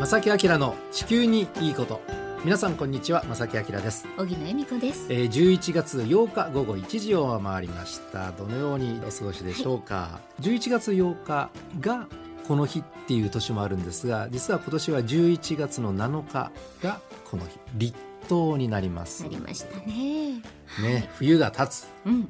[0.00, 2.00] 正木明の地球にいいこと。
[2.42, 4.06] 皆さんこんにちは正木明です。
[4.16, 8.32] 小木恵美子です、えー、11月8日午後1時を回りました。
[8.32, 11.50] どのようにお過ごしでしょうか、はい、11月8日
[11.80, 12.08] が
[12.48, 16.50] この日っていう年もあるんですが実は今年は11月の7日
[16.82, 17.58] がこの日。
[17.74, 19.22] 立冬になります。
[19.24, 20.36] なりましたね。
[20.36, 20.42] ね、
[20.82, 21.86] はい、冬が経つ。
[22.06, 22.28] うん、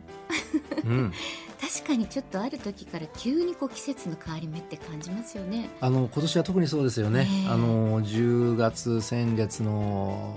[0.87, 1.13] うん
[1.61, 5.69] 確かにちょっとある時から急にこう季節の変わり目って感じますよね。
[5.81, 7.29] あの今年は特にそうですよね。
[7.51, 10.37] あの10月先月の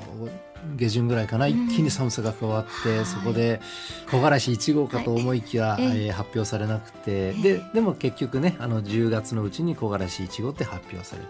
[0.75, 3.61] 下旬ぐらいかな、一気に寒さが変わって、そこで
[4.09, 11.27] 木枯らし1号かと思いきや、はい、えー、発表されなくて、ででも結局ねあの10月のうちに木枯らし1号って発表されて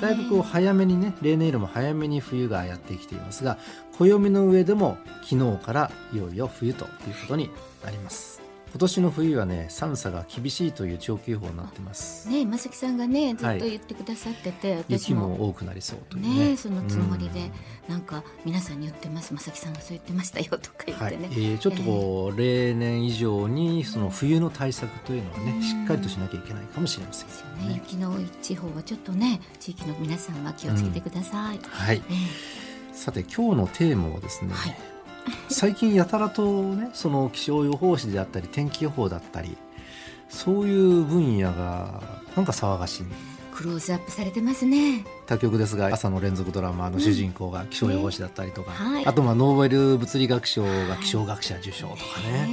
[0.00, 3.58] だいぶこう早めにね例年よりも早めに冬がやってきていますが
[3.98, 7.50] 暦の上でも昨日からいよいよ冬ということに
[7.84, 8.43] なります。
[8.74, 12.28] 今年の冬はね寒さが厳しいという長期予報になってます。
[12.28, 17.52] ね正木さんがねずっと言ってくださってて、はい、雪も多くなりそうというね、ね、そのつもりで、
[17.88, 19.32] うん、なんか皆さんに言ってます。
[19.32, 27.28] 正木さんがそう言ってましたよとか言ってね、はい、えー、ちょっとこう、えー、例年以上にその冬の対策というのはね、しっかりとしなきゃいけないかもしれません
[27.60, 34.93] ね、ね、雪の多い地方はちょっとね地域の皆さんは気をつけてください、うん、はい、えー、さて今日のテーマはですね、はい
[35.48, 39.56] 最近やたらとねその気象予報士であったり天気予報だったり
[40.28, 42.02] そういう分野が
[42.36, 43.04] なんか騒がしい。
[43.54, 45.04] クローズアップされてますね。
[45.26, 48.96] 他局ですが朝の連続ドラマの主人公が気象予報士だったりとか、うんね。
[48.96, 52.48] はい、あとまあノーベル物理学賞が気象学者受賞とかね、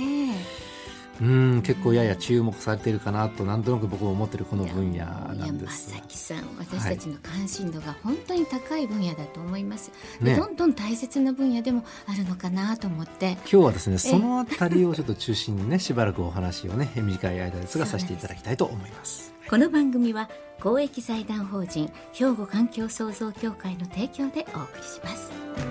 [1.21, 5.05] うん結構やや注目されているかなとなんとなく僕も思ってるこの分野。
[5.05, 5.91] なんです。
[5.91, 8.87] 正木さん私たちの関心度が本当に高い。
[8.87, 9.61] 分野だと思い。
[9.63, 13.31] ます、はい、どんどん大切な分野でもあるのかなと思って。
[13.31, 19.33] 今日はですねそのあたりをちょっと中心にねしばらくお話をね 短い間ですがさせていただきたいと思います。
[19.49, 20.29] この番組は
[20.61, 25.70] 公益財団法人兵庫環境創造協会の提供でお送りします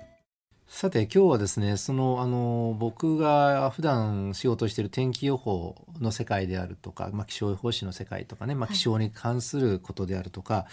[0.73, 10.67] さて今日はですねそのあの僕が普段仕事している天気予報の世界であるとか、まあ、気象予報士の世界とかね、まあ、気象に関することであるとか、は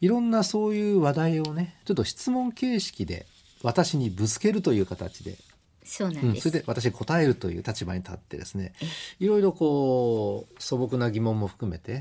[0.00, 3.26] い、いろんなそういう話題をねちょっと質問形式で
[3.62, 5.36] 私にぶつけるという形で
[5.84, 8.72] そうなんです、うん、それで私答えるという立場に立ってですね
[9.20, 12.00] いろいろこう素朴な疑問も含めて、は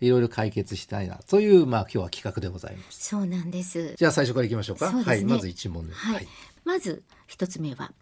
[0.00, 3.08] い、いろいろ解決したいなというまあ今日は企画でございます。
[3.08, 3.94] そうなんです。
[3.96, 4.90] じゃあ最初からいきましょうか。
[4.90, 5.92] うね、はい、まず一問目。
[5.92, 6.28] はい、
[6.64, 7.92] まず一つ目は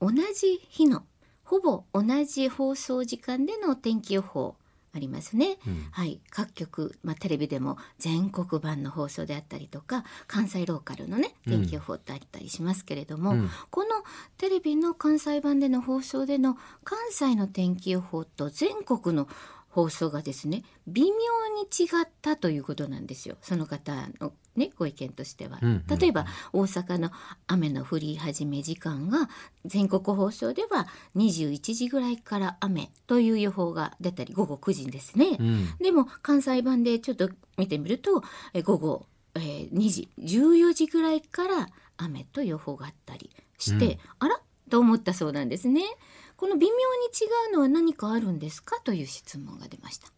[0.00, 1.04] 同じ日の
[1.44, 4.56] ほぼ同じ放送時間での天気予報
[4.94, 6.20] ありますね、うん、はい。
[6.30, 13.88] 各局、まあ、テレビでも全国版の放送であったりとか関西ローカルのね天気予報ってあったりしますけれども、うん、この
[14.38, 19.28] テレビの関西版での放送での関西の天気予報と全国の
[19.74, 23.36] 放送がですね微妙に違ったということなんですよ。
[23.42, 27.10] その方のねご意見としては、うんうん、例えば大阪の
[27.48, 29.28] 雨の降り始め時間が
[29.64, 30.86] 全国放送では
[31.16, 44.40] 21時ぐらいから雨という予報が出たり午後9時ですね、うん、でも関西版でちょっと見てみるとえ午後、えー、2時14時ぐらいから雨と予報があったりして、うん、あら？
[44.70, 45.82] と思ったそうなんですね。
[46.44, 50.08] この微妙に違うのは何かあるんですかという質問が出ました。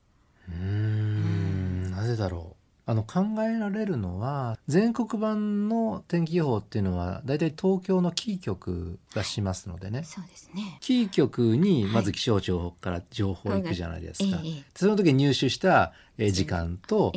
[0.49, 1.93] うん。
[1.93, 2.91] なぜだろう。
[2.91, 10.79] あの考えられるのは全国版の天気予報っていうのはだいたい東京のキー局がしますのでね、はい、そうですね。
[10.81, 17.13] キー局にまず気象庁から情報行くじゃないですか、はい、その時に入手した時間と、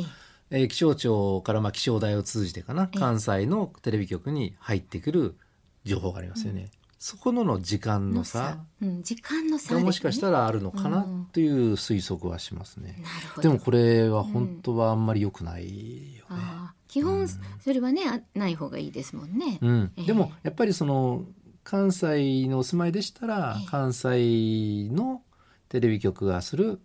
[0.50, 2.86] えー、気象庁からまあ気象台を通じてかな。
[2.86, 5.34] 関西のテレビ局に入ってくる
[5.82, 6.70] 情報がありますよね。
[7.02, 13.02] そこのの時間の差、うん、時間の差、ね、もしかしたらあるのかなという推測はしますね。
[13.36, 16.30] うん、でもこれは本当はあんまり良くないよね。
[16.30, 17.38] うん、基本そ
[17.72, 18.02] れはね、
[18.34, 19.58] ない方がいいですもんね。
[19.62, 19.92] うん。
[19.96, 21.24] えー、でもやっぱりその
[21.64, 25.22] 関西のお住まいでしたら、えー、関西の
[25.70, 26.82] テレビ局がする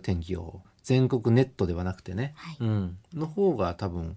[0.00, 4.16] 天気を全国ネットではなくてね、はい、うん、の方が多分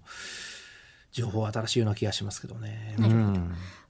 [1.10, 2.94] 情報新しいような気がしますけどね。
[3.00, 3.40] なるほど、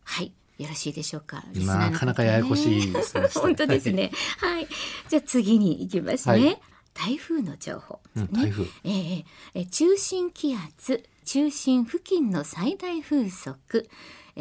[0.04, 1.42] はいよろしいでしょうか？
[1.54, 3.28] なかなかややこしいですね。
[3.34, 4.10] 本当ですね。
[4.38, 4.68] はい。
[5.08, 6.46] じゃあ次に行きますね。
[6.46, 6.60] はい、
[6.92, 8.66] 台風の情報、ね、うん、台風。
[8.84, 9.24] えー、
[9.54, 13.88] え中心気圧中心付近の最大風速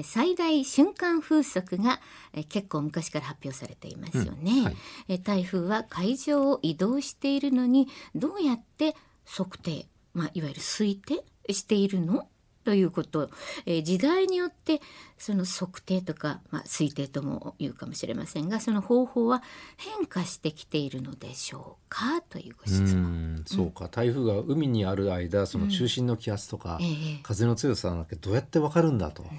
[0.04, 2.00] 最大瞬間風速が
[2.48, 4.72] 結構昔から発表されていますよね、うんは
[5.08, 8.96] い、台風は海上を移動しているのにどうやって
[9.26, 11.24] 測定、まあ、いわゆる推定
[11.54, 12.28] しているの？
[12.64, 13.30] ということ、
[13.66, 14.82] えー、時代によって
[15.18, 19.42] その測定とか、まあ、推定とも言うかもしれませんがその方法は
[19.78, 22.22] 変化してきているのでしょうか？
[22.30, 23.44] というご質問。
[23.46, 29.30] うそうか、うん、台風が海にある間その中心の気圧とか、うんえー、風の強さなんてどうやってわかるんだと、ね、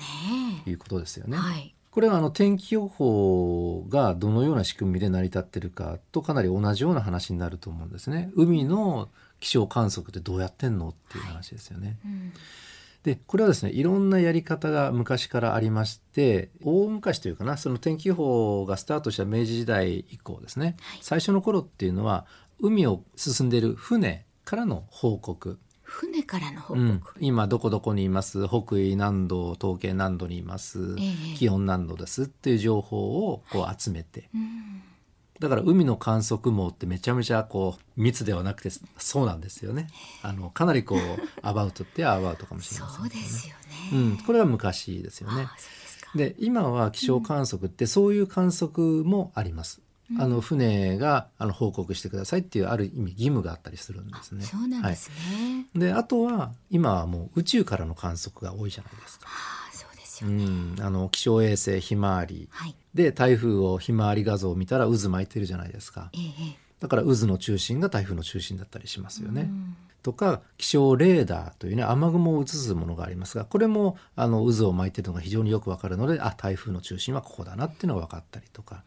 [0.67, 1.37] いうことですよね。
[1.37, 8.31] はいこれはあの天気予報がどのような仕組みで成り立ってるかとかなり同じような話になると思うんですね。
[8.37, 9.09] 海の
[9.41, 11.99] 気象観測ってどうやってんのっていう話ですよね。
[12.05, 12.33] はいうん
[13.05, 22.27] でこれはですねいろんなやり方が昔からありまして大昔というかなその天気予報がスタートした明治時代以降ですね、はい、最初の頃っていうのは
[22.61, 25.59] 海を進んでいる船からの報告。
[25.83, 28.47] 船からの報告、うん、今どこどこにいます。
[28.47, 34.83] 北緯何度統計何度にいます、えー、気温何度ですっていう情報をこう集めて、はいうん
[35.41, 39.89] だから海の観測網ってめちゃめちゃこう密ではなくてそうなんですよね。
[40.23, 40.99] あのかなりこう
[41.41, 43.61] アバウトってアバウトかもしれません、ね、そうですよね。
[43.93, 45.49] うん、これは昔ですよね。
[46.15, 49.81] で今は気象観測ってそういう観測もあります。
[50.13, 54.45] うん、あの船があの報告してくださいっていうある意味義務があったりするんですね。
[54.45, 55.67] そうなんですね。
[55.73, 59.27] はい、であとは今はもう宇宙からの観測が多いじゃないですか。
[60.21, 60.31] ですよ。
[60.31, 60.45] ね。
[60.45, 66.11] うん、あの気象衛星ひまわり、はい、で台風をひまわり画像を見たら渦巻いてるじゃないですか。
[66.13, 69.43] ええ、だから渦の中心が台風の中心だったりしますよね。
[69.43, 69.77] うん。
[70.03, 78.83] とか気象レーダーというね雨雲を映すものがありますがこれもあの渦を巻いてるのが非常によくわかるのであ台風の中心はここだなっていうのが分かったりとか。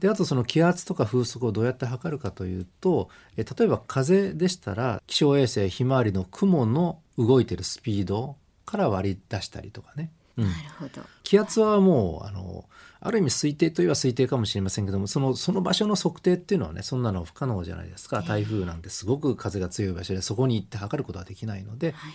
[0.00, 10.10] であとその気圧とか風速をどうやって測るかというとえ例えば風でしたら気象衛星ひまわりの雲の動いてるスピードから割り出したりとかね
[10.44, 11.02] なるほど。
[11.22, 12.64] 気圧はもうあの
[13.00, 18.22] ある意味推定といえば推定かもしれませんけどもそのその場所の測定っていうのはねそんなの不可能じゃないですか。
[18.22, 22.08] 台風なんてすごく風が強い場所でそこに行って測ることはできないので、は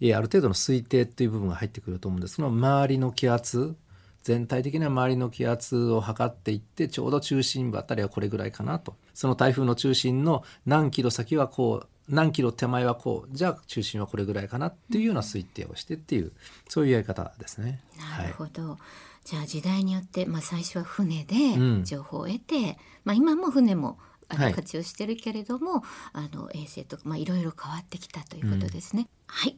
[0.00, 2.34] い、ある程度の推定っていう部分が入ってくると思うんです。
[2.34, 3.76] その周りの気圧
[4.22, 8.96] 全体的な周りの気圧を測っていってちょうど中心部あたりはこれぐらいかなと。
[9.14, 16.32] その台風の中心の何キロ先はこう何キロ手前はこうじゃあ中心はこれぐらいかなっていうような推定をしてっていう、
[16.68, 17.80] そういうやり方ですね。
[18.18, 18.78] なるほど、はい、
[19.24, 23.98] じゃあ時代によって、まあ、最初は船で情報を得て、うん、まあ、今も船も
[24.28, 29.08] あの活用してるけれども、はい、あの衛星とか、まあ、いろいろ変わってきたということですね。
[29.28, 29.56] うん、はい、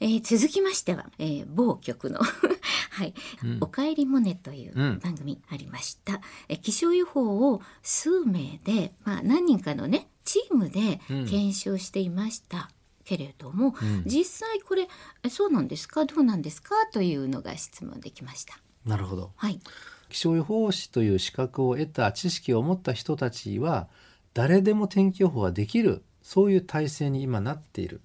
[0.00, 2.20] えー、続きましては、えー、某局の
[2.92, 3.14] はい、
[3.44, 6.14] うん、おかえりモネという番組ありました。
[6.14, 12.70] うん、え気象予報を数名で、まあ、何人かのねチームで検証していました。
[13.04, 14.88] けれども、うん、実際これ
[15.30, 16.06] そうなんですか？
[16.06, 16.74] どうなんですか？
[16.92, 18.58] というのが質問できました。
[18.84, 19.32] なるほど。
[19.36, 19.60] はい。
[20.08, 23.88] 気象予報士という資格を得た知識を持った人たちは
[24.36, 28.02] 誰でも天気予報ができるそういう体制に今なっている。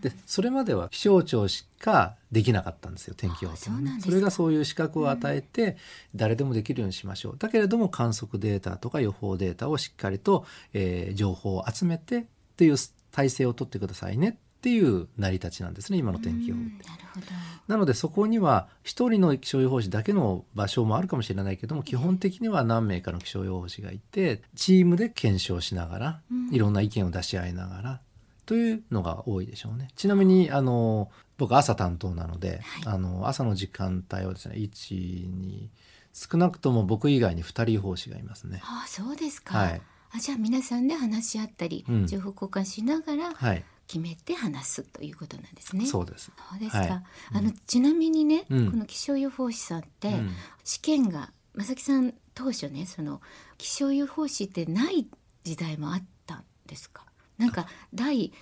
[0.00, 5.76] でそれまでは気象庁しかできなかったんですよ天気予報そね、それがそういう資格を与えて、
[6.14, 7.36] 誰でもできるようにしましょう。
[7.38, 12.24] だけれども観測データとか予報データをしっかりと、えー、情報を集めてっ
[12.56, 12.76] ていう
[13.10, 16.88] 体制を取ってくださいねっていう成り立ちなんですね今の天気予報って。
[16.88, 17.26] なるほど。
[17.66, 26.20] なのでそこには一人の気象予報士だけの場所もあるかもしれないけども基本的には何名かの気象予報士がいてチームで検証しながら
[26.52, 28.00] いろんな意見を出し合いながら
[28.46, 29.88] というのが多いでしょうね。
[29.96, 35.66] ちなみにあの僕朝担当なので、はい、あの朝の時間帯はですね12
[36.12, 38.60] 少なくとも僕以外に2人奉仕がいますね。
[38.64, 39.82] あそうですか、はい、
[40.14, 45.84] あじゃあ皆さんで話し合ったり、うん、情報交換しながら、はい、決めて話すということなんですね。
[45.84, 46.32] そうです。
[46.50, 46.78] そうですか。
[46.78, 46.88] はい、
[47.34, 50.30] あの、ちなみにね、うん、この気象予報士さんって、うん、
[50.64, 53.20] 試験が正木さん当初ね、その
[53.58, 55.06] 気象予報士ってない
[55.44, 57.04] 時代もあったんですか？
[57.36, 58.32] なんか第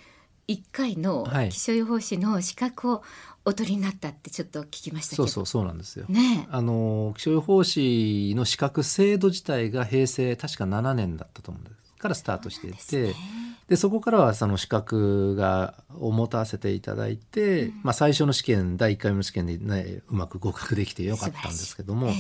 [0.47, 3.03] 一回の気象予報士の資格を
[3.45, 6.07] お取りになったってちょっと聞きましたそうそうそうなんですよ。
[6.09, 13.17] ね、あの気象予報士の資格制度自体が平成確か7年だったと思うんですからスタートしていて。
[13.71, 22.15] でそこからはその資格がを持たせていただいて、うん、まあ、最初の試験第1回目の試験で、ね、うまく合格できてよかったんですけども、ええ、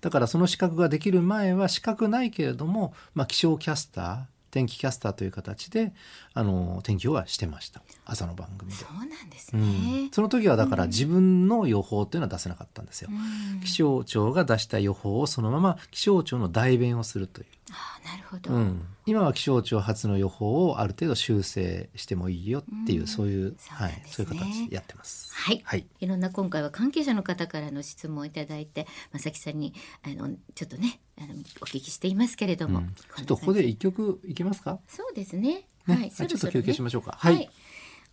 [0.00, 4.18] だからその資格ができる前は資格ないけれども、まあ、気象キャスター
[4.50, 5.92] 天気キャスターという形で
[6.34, 7.82] あの天気予報はしてました。
[8.04, 8.76] 朝の番組で。
[8.76, 23.06] そうなんですね、うん、その時はだから自分の予報っていうのは出せなかったんですよ、うん、気象庁が出した予報をそのまま気象庁の代弁をするというあなるほど、うん、今は気象庁発の予報をある程度修正してもいいよっていう、うん。
[23.06, 25.32] そういう、そうはい、そういう形でやってます。
[25.34, 25.60] はい。
[25.64, 32.94] はい、いろんな今回は関係者の方からの質問をいただいて正木さんにあのちょっとねあのお聞きしていますけれども、うん。
[32.94, 34.78] ちょっとここで一曲いきますか？
[34.88, 35.66] そうですね。
[35.86, 37.16] ね、はいちょっと休憩しましょうか。
[37.18, 37.48] はい、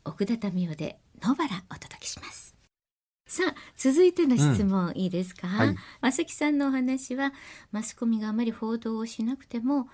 [0.06, 2.55] 奥田民生で野原お届けします
[3.28, 5.76] さあ続いての質問、いいですか、はい。
[6.02, 7.34] 正木さんのお話は
[7.72, 9.88] マスコミがあまり報道をしなくても、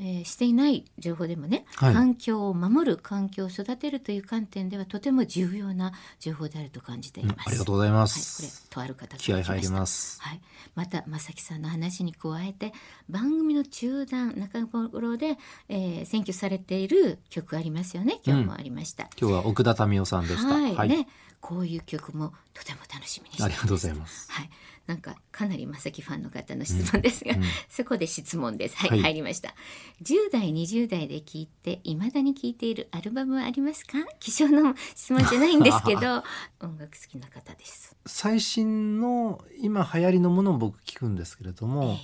[0.00, 1.94] えーしていない情報でもね、はい。
[1.94, 8.42] 環境を守る環境を育てるという観点ではとても重要な情報であると感じていうんます、ありがとうございまはい、こす。
[8.42, 9.72] れとある方気合入りす。
[9.72, 10.20] ます。
[10.22, 10.40] はい、
[10.74, 12.72] また正木さんの話に加えて
[13.08, 15.36] 番組の中段中頃で、
[15.68, 18.20] えー選挙されている曲ありますよね。
[18.26, 20.48] 今日もありました、今日は奥田民生さんでした。
[20.48, 21.06] はい、ね。
[21.40, 24.30] こういう曲もとても楽しみにしてありがとうございます。
[24.30, 24.50] はい、
[24.90, 27.42] なんかかなり正木ファンの方の質問ですが、うん。
[27.42, 27.48] うん。
[27.68, 28.76] そこで質問です。
[28.76, 29.00] はい、はい。
[29.02, 29.54] 入りました。
[30.02, 33.98] 10代、20代で聞いて、未だに聞いているアルバムはありますか？
[34.18, 36.24] 希少の質問じゃないんですけど、
[36.60, 37.94] 音楽好きな方です。
[38.04, 41.96] 最新の今流行りのものを僕聞くんですけれども、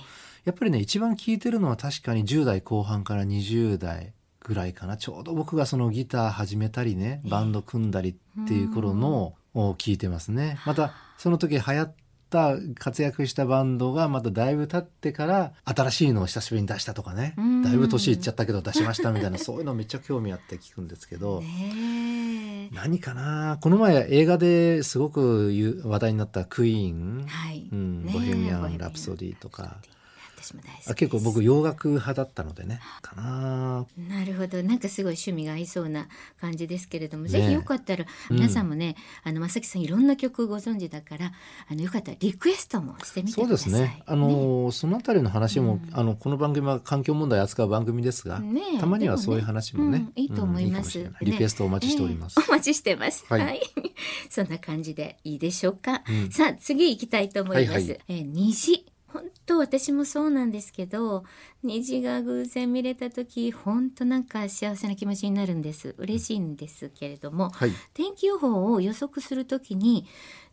[0.45, 4.95] やっぱりね一番聞いてるのは確かに10代後半から20代ぐらいかな。
[4.95, 10.57] ちょうど僕がそのギター始めたりねバンド組んだりっていう頃のを聞いてますね。
[10.65, 11.93] またその時流行っ
[12.29, 17.33] た活躍したバンドがまただいぶ経ってから新しいのを久しぶりに出したとかね。
[17.37, 17.61] うん。
[17.63, 21.41] だいぶ年いっちゃったけど出しましたみたいな そういうのめっちゃ興味あって聞くんですけど。
[22.73, 23.57] 何かな？
[23.61, 27.67] この前映画ですごく話題になったクイーン、はい。
[27.71, 28.05] うん。
[28.05, 29.77] ボヘミアンラプソディとか
[30.47, 33.85] 私も大好き結構僕洋楽派だったのでねかな。
[33.97, 34.63] なるほど。
[34.63, 36.07] なんかすごい趣味が合いそうな
[36.39, 41.31] 感じですけれども、ねぜひよかったら皆さんもね、あの正木さんいろんな曲ご存知だから
[41.69, 43.71] あのよかったらリクエストもしてみてそうください。
[43.71, 44.03] ですね。
[44.05, 45.89] あのそのあたりの話も、うん。
[45.91, 48.79] あのこの番組は環境問題を扱う番組ですが、ねえ。
[48.79, 50.99] たまにはそういう話もね、うんいいと思います。
[50.99, 51.11] いね。
[51.21, 52.45] リクエストお待ちしております、ええ。
[52.47, 53.25] お待ちしてます。
[53.27, 53.59] は、はいい。
[54.29, 56.03] そんな感じでいいでしょうか。
[56.09, 56.31] うん。
[56.31, 57.73] さあ次行きたいと思います。
[57.73, 57.99] はいはい。
[58.07, 58.85] えー虹。
[59.47, 61.23] 本当私もそうなんですけど
[61.63, 65.95] 虹が偶然見れた時本当なんか幸せな気持ちになるんです。
[65.97, 67.71] 嬉しいんですけれども、はい。
[67.93, 70.05] 天気予報を予測するときに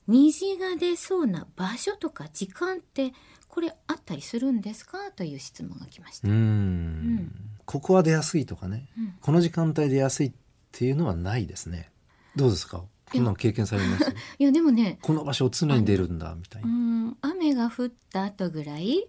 [0.06, 3.12] 虹が出そうな場所とか時間って
[3.48, 5.10] これあったりするんですか？
[5.10, 6.28] という質問が来ました。
[6.28, 7.32] うん。
[7.64, 9.14] ここは出やすいとかね、うん。
[9.20, 10.32] この時間帯出やすいっ
[10.70, 11.90] ていうのはないですね。
[12.36, 12.84] どうですか？
[13.12, 14.14] こんなの経験されます？
[14.38, 19.06] いやでもねこの場所常に出るんだみたいうな、ん雨が降った後ぐらい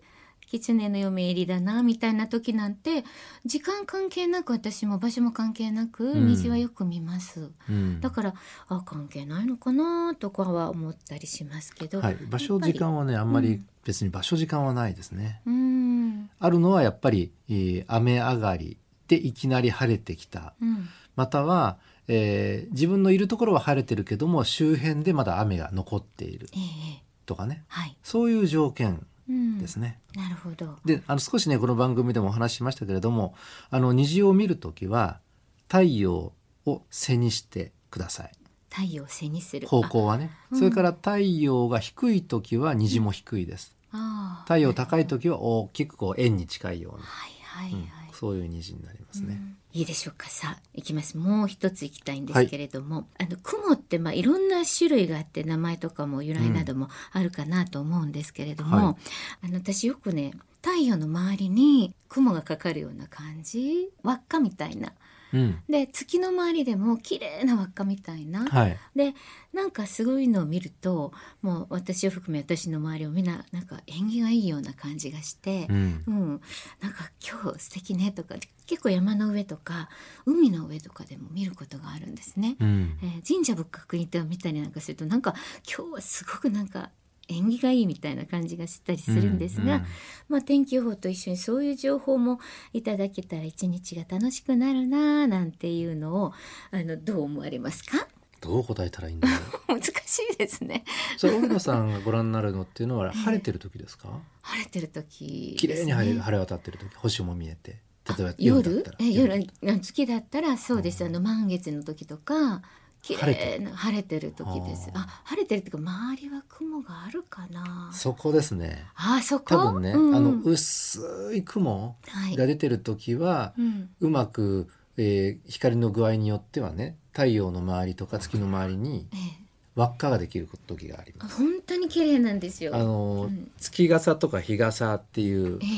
[0.48, 3.04] 狐の嫁入りだなみたいな時なんて
[3.46, 6.28] 時間関係なく私も場所も関係なくうん。
[6.28, 8.00] 虹はよく見ます、うん。
[8.00, 8.34] だから
[8.68, 13.66] あ関係ないのかなとかは思ったりしますけど、はい、場所時間はねあんまりうん。
[13.86, 16.30] 別に場所時間はないですね、うん。
[16.40, 20.56] あるのはやっぱり、えー雨上がりでいきなり晴れてきた。
[20.60, 20.90] うん。
[21.16, 27.04] または、えー自分のいるところは晴れてるけども周辺でまだ雨が残っているええ。
[27.26, 27.64] とかね。
[27.68, 30.00] はい、そういう条件うん、ですね。
[30.16, 30.78] なるほど。
[30.86, 33.34] であの少しねこの番組でもお話ししましたけれども
[33.72, 35.20] あの虹を見るときは
[35.68, 36.34] 太陽
[36.68, 38.32] を背にしてください。
[38.70, 39.68] 太陽を背にする。
[39.68, 40.60] 方向はね、うん。
[40.60, 49.40] それから太陽が低い時は虹も低いです、ああ太陽高いと時は大きくこう円に近いような、はいはいはい、うんそういう虹になりますね、
[49.74, 49.80] うん。
[49.80, 50.30] いいでしょうか。
[50.30, 51.18] さあ行きます。
[51.18, 58.96] もう一つ行きたいんですけれども、あの雲ってまあいろんな種類があって名前とかも由来などもあるかなと思うんですけれども、はい。
[59.44, 60.32] あの私よくね
[60.62, 63.90] 太陽の周りに雲がかかるような感じ？
[64.04, 64.94] 輪っかみたいな
[65.34, 65.64] うん。
[65.70, 68.78] で月の周りでも綺麗な輪っかみたいな、はい。
[68.96, 69.14] で
[69.54, 76.04] なんかすごいのを見るともう私を含め私の周りをみんななんか縁起がいいような感じがしてう、ん。
[76.08, 76.42] うん、
[76.82, 79.90] なんか今日素敵ねとか結構山の上とか
[80.26, 82.56] 海の上とかでも見ることがあるんですね。
[82.60, 82.98] うん。
[83.02, 85.34] えー神社仏閣に行って見たりなんかするとなんか
[85.66, 86.92] 今日はすごくなんか
[87.28, 89.86] 縁起がいいみたいな感じがしたりするんですが、うん
[90.30, 92.40] まあ、天気予報と一緒にそういう情報も
[92.74, 96.34] いただけたら一日が楽しくなるなあなんていうのを
[96.72, 98.08] あのどう思われますか？
[98.42, 99.28] どう答えたらいいんだ
[99.68, 99.80] ろう。
[99.80, 99.90] 難し
[100.34, 100.84] いですね。
[101.18, 104.20] それ荻野さんがご覧になるのっていうのは晴れてる時ですか？
[104.44, 107.80] 晴れてる時綺麗に晴れ晴れ渡ってる時星も見えて。
[108.08, 108.98] 例えば夜だったら。
[109.00, 109.48] え夜？
[109.68, 111.04] あ月だったらそうです。
[111.04, 112.62] あの満月の時とか
[113.06, 114.90] 綺晴れて麗な晴れてる時です。
[114.94, 115.22] あ。
[115.26, 117.92] 晴れてるっていうか周りは雲があるかな。
[117.94, 118.86] そこですね。
[118.96, 119.46] あそこ？
[119.46, 120.16] 多分ね、うん。
[120.16, 122.36] あの薄い雲はい。
[122.36, 123.90] が出てる時は、うん。
[124.00, 129.46] うまく、えー光の具合によってはね太陽の周りとか月の周りにええ。
[129.76, 131.36] 輪っかができる時があります。
[131.36, 132.74] 本当に綺麗なんですよ。
[132.76, 133.52] あの、うん。
[133.60, 135.70] 月傘とか日傘っていうえ、え。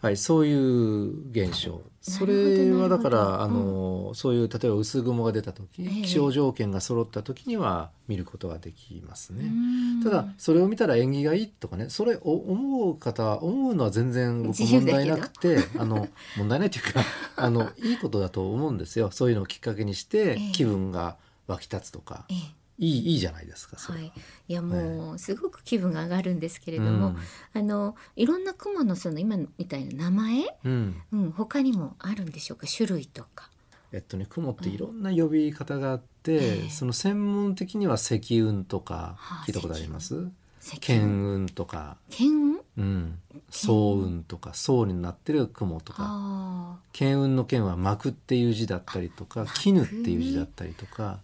[0.00, 1.82] はい、そういう現象。
[2.02, 6.02] それはだから、あの、そういう例えば薄雲が出た時、ええ。
[6.02, 9.44] 気象条件が揃った時には見ることができますね。
[9.44, 10.02] うん。
[10.02, 17.04] ただそれを見たら縁起がいいとかねそれを思う方思うのは全然僕問題なくてあの問題ないというか
[17.36, 19.10] あのいいことだと思うんですよ。
[19.12, 20.52] そういうのをきっかけにしてええ。
[20.52, 21.16] 気分が
[21.46, 23.92] 湧き立つとか、ええいいいいじゃないですかは。
[23.92, 24.12] はい、
[24.48, 27.14] いやもうすごく気分が上がるんですけれども、
[27.54, 31.02] あのいろんな雲のその今みたいな名前、うん。
[31.12, 32.66] うんうん、他にもあるんでしょうか？
[32.66, 33.50] 種類とか。
[33.92, 34.78] えっとね雲ってい。
[34.78, 36.70] ろんな呼び方があって、ええ。
[36.70, 40.28] その専門的には積雲とかはあ聞いたことあります？
[40.60, 43.18] 積巻雲とか、巻雲うん、
[43.50, 46.04] 層雲とか層になってる雲とか。
[46.08, 51.18] あ巻雲の巻は幕っていう字だったりとか絹っていう字だったりとか、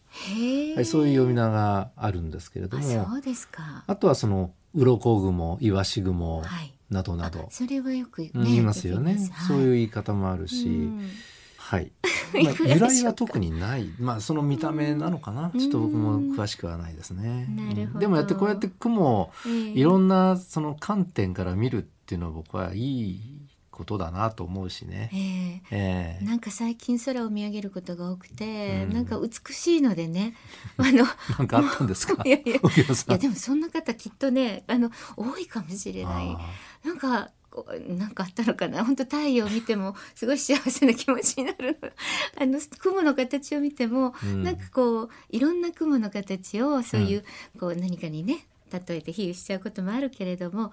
[0.77, 3.85] はい、そういう読み名があるんですけれどあもそうですか。
[3.87, 6.73] あとはその鱗雲イワシ雲はい。
[6.91, 9.19] などなど、それはよくねうん言いますよね。
[9.47, 11.11] そういうはい言い方もあるし、うん
[11.71, 11.93] はい、
[12.33, 13.91] まあ、由来は特にない。
[14.01, 15.51] まあその見た目なのかな？
[15.51, 17.47] ちょっと僕も詳しくはないですね。
[17.55, 17.99] なるほど。
[18.01, 19.53] でもやってこうやって雲をええ。
[19.73, 23.21] いろんなその観点から見るっていうのは僕はいい
[23.71, 25.11] ことだなと思うしね。
[25.13, 25.63] ええ。
[25.71, 26.25] ええ。
[26.25, 28.95] なんか最近空を見上げることが多くて、うん。
[28.95, 30.35] なんか美しいのでね
[30.79, 31.05] あの
[31.39, 32.23] なんかあったんですか？
[32.25, 33.19] いやいや。
[33.19, 36.29] でもそんな方きっとねあの多いかもしれない。
[36.31, 36.41] あ
[36.83, 38.85] なんかこうなんかあったのかな？
[38.85, 41.79] 本当太陽を見てもすごい幸せな気持ちになる。
[41.81, 41.91] の
[42.41, 44.43] あの雲の形を見ても、ーうん。
[44.45, 47.25] なんかこういろんな雲の形をそういう、
[47.59, 50.71] こう何かにね例えて比喩しちゃうこともあるけれども、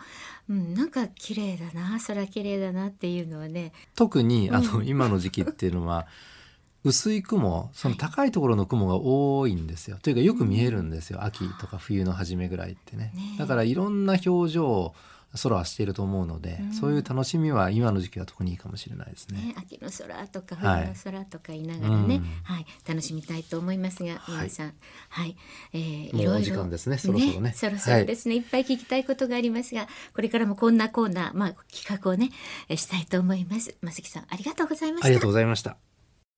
[0.50, 3.72] うん、なんか綺麗だな空綺麗だなっていうのはね。
[3.96, 6.08] 特にあの、うん今の時期っていうのは
[6.84, 9.98] 薄い雲その高いところの雲が多いんですよ。
[10.04, 13.12] というかよく見えるんですよ、秋とか冬の初めぐらいってね。
[13.16, 13.40] ねえ。
[13.40, 14.94] だからいろんな表情を
[15.42, 16.74] 空はしていると思うので、うん。
[16.74, 19.40] そういう楽しみは今の時期は特にいいかもしれないですね。
[19.40, 20.94] ね秋の空とかはい。
[21.04, 22.24] 冬の空とか言いながらね、うん。
[22.44, 22.66] はい。
[22.88, 24.38] 楽しみたいと思いますがはい。
[24.38, 24.74] 皆さん。
[25.10, 25.36] はい、
[25.74, 26.40] えー、もういろいろ。
[26.40, 26.98] お時間ですね。
[26.98, 27.54] そろそろね。
[27.56, 32.32] そろそろですね、い、っぱい聞きたいことがありますがこれからもこんなコーナーまあ企画をね
[32.70, 33.76] えーしたいと思います。
[33.82, 35.08] まさきさんありがとうございました。
[35.08, 35.78] ありがとうございました。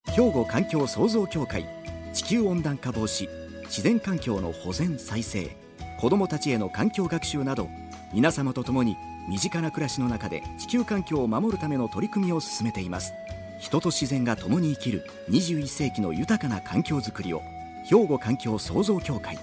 [0.06, 1.66] 兵庫環境創造協会
[2.14, 3.28] 地球温暖化防止
[3.64, 5.56] 自然環境の保全再生
[6.00, 7.68] 子どもたちへの環境学習など
[8.12, 8.96] 皆様と共に
[9.28, 13.12] 身近な暮らしの中で地球環境を守るための取り組みを進めています
[13.60, 17.42] 人と自然が共に生きる21世紀の豊かな環境づくりを
[17.84, 19.38] 兵庫環境創造協会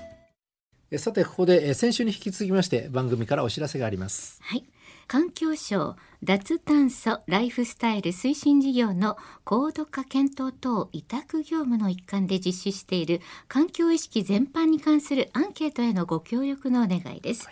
[0.92, 4.40] えさてここでえ先週に引き続きまして番組からお知らせがあります。
[4.42, 4.66] はい
[5.08, 17.48] 環境省脱炭素ライフスタイル推進事業の高度化検討等委託業務の一環で実施している環境意識全般に関するアンケートへのご協力のお願いです。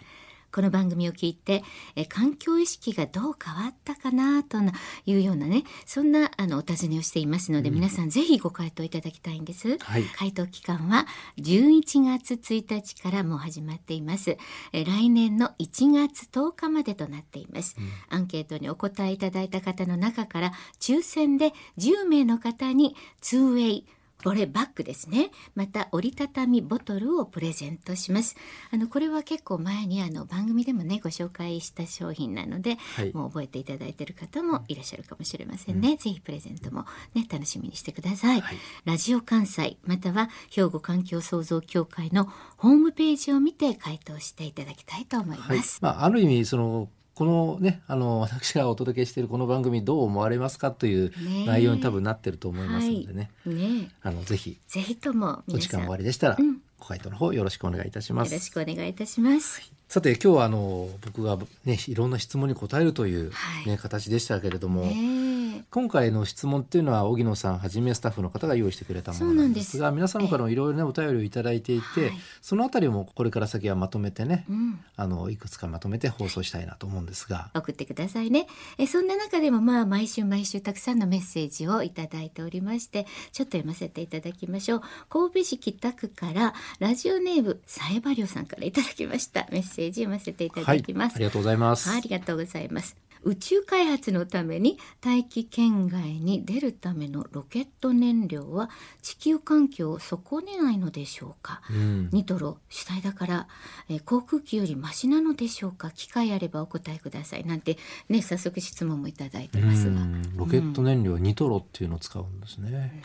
[0.54, 1.64] この番組を聞いて
[1.96, 4.60] え環境意識がどう変わったかなと
[5.06, 9.78] いうようなねそんなあのお尋ねをしていますので、皆さんぜひご回答いただきたいんです。
[9.80, 11.08] はい回答期間は
[11.40, 14.38] 11月1日からもう始まっています。
[14.72, 17.76] えー来年の1月10日までとなっています。
[18.10, 23.84] アンケートにお答えいただいた方の中から抽選で10名の方に 2way
[24.24, 25.32] これバッグですね。
[25.56, 28.36] また折りたたみボトルをプレゼントします。
[28.72, 35.98] あのこれは結構前にあの番組でもねご紹介した商品なので、はいもう覚えていただいている方もいらっしゃるかもしれませんね。
[35.98, 38.42] ぜひプレゼントもね楽しみにしてください。
[38.42, 45.80] はいラジオ関西または兵庫環境創造協会のホームページを見て回答していただきたいと思いはいます。
[45.82, 51.12] まあ、ある意味そのこのねあの私がお届けしているこの番組どう思われますかという
[51.46, 54.58] 内容に多分なってると思いますのでね、ねあのぜひ。
[54.60, 56.58] えぜひともお時間終わりでしたら、うん。
[56.80, 58.34] ご回答の方よろしくお願いいたします。
[58.34, 59.62] ろしくお願いいたします。
[59.88, 63.70] さて今日はあの僕がねいろんな質問に答えるという、はい。
[63.70, 64.94] ね形でしたけれども、ね
[65.30, 65.33] え
[65.70, 72.12] 今回の質問っていうのは荻野さんはじめスタッフの方が用意してくれたものなんですが皆様からもいろいろねお便りをいただいていて、はい。
[72.42, 74.80] そのあたりもこれから先はまとめてね、うん。
[74.96, 77.50] あのいくつかまとめて放送したいなと思うんですが。
[77.54, 78.48] 送ってくださいね。
[78.78, 84.82] えそんな中でもまあ毎週毎週たくさんのメッセージをいただいておりましてちょっと読ませていただきましょう。
[85.10, 89.48] 神戸市北区からラジオネームさえばりょうさんからいただきました。
[89.52, 91.90] メッセージ読ませていたはい、だきます、ありがとうございます。
[91.90, 92.96] はいありがとうございます。
[93.26, 98.70] 宇宙開発のために大気圏外に出るためのロケット燃料は
[99.02, 101.62] 地球環境を損ねないのでしょうか？
[101.70, 103.48] うんニトロ主体だから、
[103.90, 105.92] えー航空機よりマシなのでしょうか？
[105.92, 107.46] 機会あればお答えください。
[107.46, 107.78] なんて
[108.10, 110.02] ね早速質問もいただいてますが。
[110.02, 113.02] うんロケット燃料ニトロっていうのを使うんですね。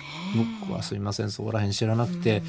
[0.62, 2.42] 僕はすいませんそこら辺知らなくて、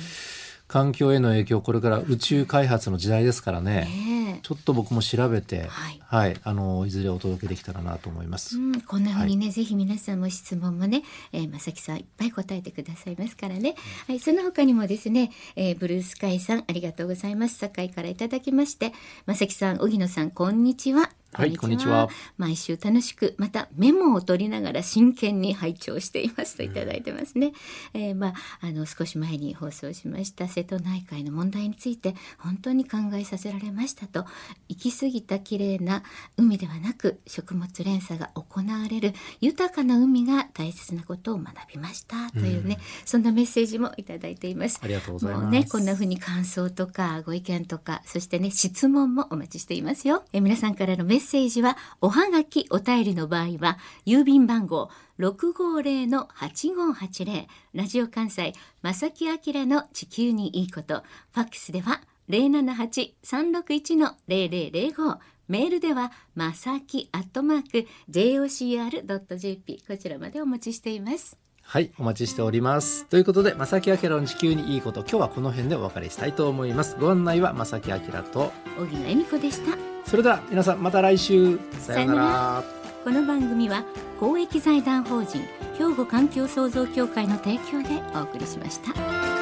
[0.69, 3.86] 環境への影響これから宇宙開発の時代ですからね。
[3.86, 8.55] ねちょっと僕も調べて、はい、はい、あのいずれお届けできたらなと思います。
[8.55, 11.01] うん、こんなふうにね、はい、ぜひ皆さんも質問もね、
[11.34, 13.73] えー、正木さんいっぱい答えてくださいますからね。
[14.08, 17.58] はい、その他にもですね、えー、ブルースカイさんありがとうございます。
[17.58, 18.93] 堺からいただきまして、
[19.25, 21.10] 正木さん、荻野さんこんにちは。
[21.32, 22.10] はい、こんにちは。
[22.38, 27.54] 毎週楽しく、またメモを取りながら真剣に拝聴していますといただいてますね。
[27.94, 34.26] うん、えー、まあ、あの、少し前に放送しました瀬戸内海の問題について、本当に考えさせられましたと、
[34.70, 36.04] 行き過ぎた綺麗な
[36.36, 44.80] 海ではなく、食物連鎖が行われる豊かな海が大切なことを学びましたというね、うん、そんなメッセージもいただいています。
[44.82, 45.44] ありがとうございます。
[45.44, 50.24] もうね、こんな風に感想とかご意見とか、そしてね、質問もお待ちしていますよ。
[50.34, 71.49] え皆さんからのメッセージは、おはがきお便りの場合は、郵便番号650-8580、ラジオ関西、正木明の地球にいいこと、ファックスでは078-361-0005、メールでは、まさきアットマーク jocr.jp こちらまでお待ちしています。
[71.71, 73.05] はい、お待ちしております。
[73.05, 76.97] ということで、正木明の地球にいいこと、今日はこの辺でお別れしたいと思います。
[76.99, 79.77] ご案内は正木明と荻野恵美子でした。
[80.03, 82.63] それでは皆さんまた来週さようなら
[83.03, 83.84] この番組は
[84.19, 85.43] 公益財団法人
[85.77, 89.38] 兵庫環境創造協会の提供でお送りしました。